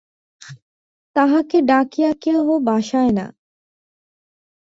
তাহাকে 1.15 1.57
ডাকিয়া 1.61 2.11
কেহ 2.23 2.45
বাসায় 2.59 3.11
না। 3.11 3.25